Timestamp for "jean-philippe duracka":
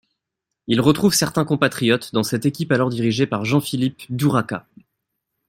3.45-4.67